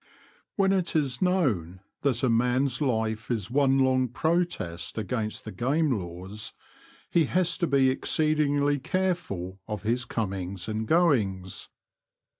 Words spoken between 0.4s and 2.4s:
(fjO )HE^N^ it is known that a